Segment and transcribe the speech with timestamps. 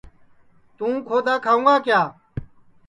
[0.77, 2.01] توں کھودؔا کھاوں گا کیا